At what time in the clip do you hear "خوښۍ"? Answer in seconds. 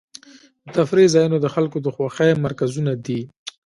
1.95-2.31